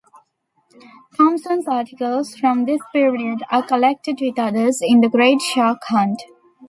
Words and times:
Thompson's 1.15 1.67
articles 1.67 2.35
from 2.35 2.65
this 2.65 2.81
period 2.91 3.43
are 3.51 3.61
collected 3.61 4.17
with 4.19 4.39
others 4.39 4.79
in 4.81 5.01
"The 5.01 5.09
Great 5.09 5.41
Shark 5.41 5.83
Hunt". 5.89 6.23